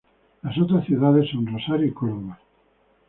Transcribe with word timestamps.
Las 0.41 0.57
otras 0.57 0.83
ciudades 0.87 1.29
son 1.29 1.45
Rosario 1.45 1.85
y 1.85 1.93
Córdoba. 1.93 2.39